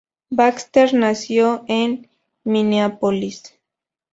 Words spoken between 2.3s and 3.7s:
Minneapolis.